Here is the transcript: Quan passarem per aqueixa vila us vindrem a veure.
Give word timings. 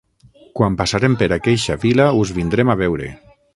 Quan 0.59 0.77
passarem 0.79 1.17
per 1.19 1.27
aqueixa 1.37 1.77
vila 1.85 2.09
us 2.25 2.35
vindrem 2.41 2.75
a 2.75 2.79
veure. 2.83 3.15